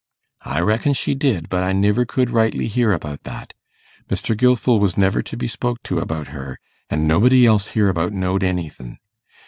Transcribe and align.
'I 0.43 0.61
reckon 0.61 0.93
she 0.93 1.13
did, 1.13 1.47
but 1.47 1.61
I 1.63 1.73
niver 1.73 2.05
could 2.07 2.31
rightly 2.31 2.65
hear 2.65 2.91
about 2.91 3.21
that. 3.21 3.53
Mr. 4.09 4.35
Gilfil 4.35 4.79
was 4.79 4.97
niver 4.97 5.21
to 5.21 5.37
be 5.37 5.47
spoke 5.47 5.83
to 5.83 5.99
about 5.99 6.29
her, 6.29 6.57
and 6.89 7.07
nobody 7.07 7.45
else 7.45 7.67
hereabout 7.75 8.11
knowed 8.11 8.41
anythin'. 8.43 8.97